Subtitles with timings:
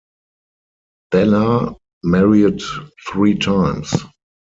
[1.11, 2.63] Ballard married
[3.07, 3.93] three times.